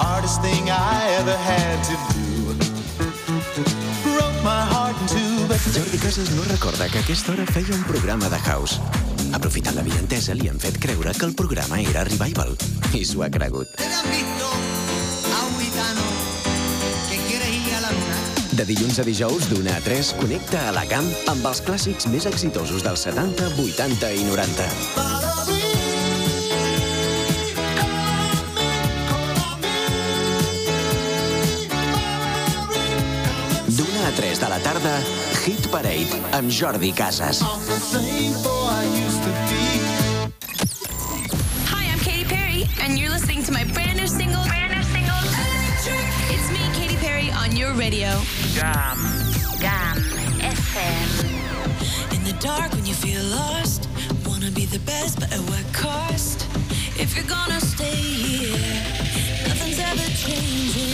Hardest 0.00 0.40
thing 0.40 0.70
I 0.70 1.20
ever 1.20 1.36
had 1.36 1.76
to 1.84 1.94
do. 2.16 2.56
Broke 4.02 4.40
my 4.42 4.64
heart 4.72 4.96
in 4.96 5.06
two, 5.12 5.46
but 5.46 5.60
Jordi 5.76 5.98
Casas 6.00 6.30
no 6.30 6.42
recorda 6.44 6.88
que 6.88 6.98
a 6.98 7.02
aquesta 7.02 7.32
hora 7.32 7.44
feia 7.44 7.74
un 7.74 7.84
programa 7.84 8.30
de 8.30 8.38
house. 8.48 8.80
Aprofitant 9.36 9.76
la 9.76 9.84
viantesa, 9.84 10.32
li 10.34 10.48
han 10.48 10.58
fet 10.58 10.80
creure 10.80 11.12
que 11.12 11.26
el 11.28 11.34
programa 11.36 11.82
era 11.84 12.04
Revival. 12.08 12.56
I 12.96 13.04
s'ho 13.04 13.20
ha 13.26 13.28
cregut. 13.28 13.68
A 13.76 15.44
un 15.44 15.54
gitano 15.60 16.08
que 17.10 17.20
quiere 17.28 17.52
ir 17.52 17.74
a 17.76 17.84
la 17.84 17.92
luna. 17.92 18.18
De 18.56 18.64
dilluns 18.72 19.04
a 19.04 19.04
dijous, 19.04 19.50
d'una 19.52 19.76
a 19.76 19.84
3, 19.84 20.14
connecta 20.16 20.64
a 20.70 20.76
la 20.80 20.88
camp 20.88 21.12
amb 21.28 21.44
els 21.44 21.60
clàssics 21.60 22.08
més 22.08 22.24
exitosos 22.24 22.88
dels 22.88 23.04
70, 23.04 23.52
80 23.68 24.16
i 24.16 24.24
90. 24.32 25.19
La 34.50 34.58
tarda, 34.58 34.98
Hit 35.46 35.68
Parade 35.70 36.18
amb 36.32 36.50
Jordi 36.50 36.90
Casas. 36.92 37.38
Hi, 41.70 41.86
I'm 41.86 42.00
Katy 42.00 42.24
Perry, 42.24 42.66
and 42.82 42.98
you're 42.98 43.10
listening 43.10 43.44
to 43.44 43.52
my 43.52 43.62
brand 43.62 43.96
new 43.96 44.08
single. 44.08 44.42
Brand 44.50 44.74
new 44.74 44.82
single. 44.90 45.22
It's 46.34 46.50
me, 46.50 46.58
Katy 46.74 46.96
Perry, 46.96 47.30
on 47.30 47.54
your 47.54 47.72
radio. 47.74 48.10
Gam. 48.56 48.98
Gam 49.60 50.02
FM. 50.42 51.08
In 52.16 52.24
the 52.24 52.34
dark 52.40 52.72
when 52.72 52.84
you 52.84 52.94
feel 52.94 53.22
lost, 53.30 53.88
wanna 54.26 54.50
be 54.50 54.66
the 54.66 54.80
best, 54.80 55.20
but 55.20 55.32
at 55.32 55.38
what 55.46 55.64
cost? 55.72 56.48
If 56.98 57.14
you're 57.14 57.30
gonna 57.30 57.60
stay 57.60 58.02
here, 58.24 58.58
nothing's 59.46 59.78
ever 59.78 60.10
changing. 60.18 60.89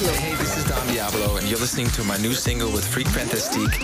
Gone. 0.00 0.04
Cocodril 0.04 0.08
Club. 0.08 0.16
Hey, 0.16 0.34
this 0.36 0.56
is 0.56 0.64
Don 0.64 0.86
Diablo, 0.88 1.36
and 1.36 1.48
you're 1.48 1.58
listening 1.58 1.86
to 1.88 2.02
my 2.02 2.16
new 2.16 2.32
single 2.32 2.72
with 2.72 2.86
Freak 2.86 3.06
Fantastique. 3.08 3.74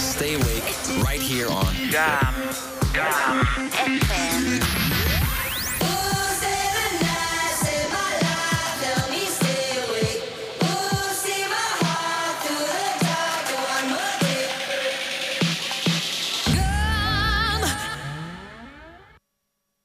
Stay 0.00 0.34
awake 0.34 0.64
right 1.04 1.20
here 1.20 1.48
on 1.48 1.72
Gam. 1.90 2.34
Gam 2.92 3.46
FM. 3.70 4.60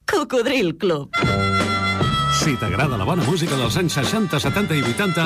Cocodril 0.07 0.73
Club. 0.73 1.54
Si 2.45 2.51
t'agrada 2.61 2.93
la 2.93 3.05
bona 3.09 3.23
música 3.25 3.55
dels 3.57 3.73
anys 3.81 3.95
60, 3.97 4.37
70 4.37 4.75
i 4.77 4.83
80, 4.85 5.23